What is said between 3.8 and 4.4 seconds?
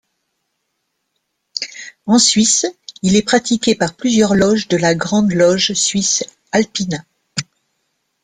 plusieurs